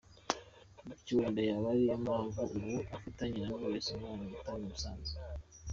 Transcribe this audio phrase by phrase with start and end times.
[0.87, 5.15] Bityo wenda yaba ari yo mpamvu ubu afitanye na Knowless umubano utari usanzwe.